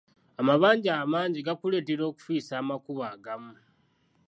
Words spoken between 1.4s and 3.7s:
gakuleetera okufiisa amakubo agamu.